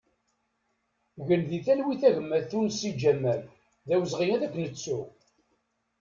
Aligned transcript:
Gen 1.27 1.41
di 1.49 1.59
talwit 1.65 2.01
a 2.09 2.11
gma 2.15 2.39
Tunsi 2.49 2.91
Ǧamal, 3.01 3.41
d 3.87 3.89
awezɣi 3.95 4.27
ad 4.35 4.43
k-nettu! 4.51 4.99